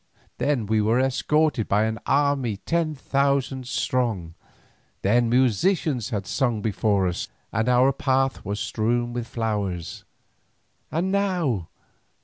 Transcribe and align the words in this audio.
Then 0.39 0.65
we 0.65 0.81
were 0.81 0.99
escorted 0.99 1.67
by 1.67 1.83
an 1.83 1.99
army 2.07 2.57
ten 2.57 2.95
thousand 2.95 3.67
strong, 3.67 4.33
then 5.03 5.29
musicians 5.29 6.09
had 6.09 6.25
sung 6.25 6.59
before 6.59 7.07
us 7.07 7.27
and 7.51 7.69
our 7.69 7.93
path 7.93 8.43
was 8.43 8.59
strewn 8.59 9.13
with 9.13 9.27
flowers. 9.27 10.03
And 10.89 11.11
now! 11.11 11.67